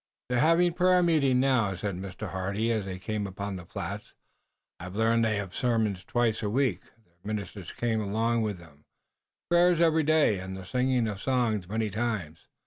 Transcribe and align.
"They're 0.29 0.39
having 0.39 0.73
prayer 0.73 1.03
meeting 1.03 1.39
now," 1.41 1.75
said 1.75 1.93
Mr. 1.95 2.29
Hardy, 2.31 2.71
as 2.71 2.85
they 2.85 2.97
came 2.97 3.27
upon 3.27 3.55
the 3.55 3.67
flats. 3.67 4.15
"I've 4.79 4.95
learned 4.95 5.23
they 5.23 5.35
have 5.37 5.53
sermons 5.53 6.03
twice 6.03 6.41
a 6.41 6.49
week 6.49 6.81
their 7.05 7.13
ministers 7.23 7.71
came 7.71 8.01
along 8.01 8.41
with 8.41 8.57
them 8.57 8.85
prayers 9.51 9.79
every 9.79 10.01
day, 10.01 10.39
and 10.39 10.57
the 10.57 10.65
singing 10.65 11.07
of 11.07 11.21
songs 11.21 11.69
many 11.69 11.91
times. 11.91 12.47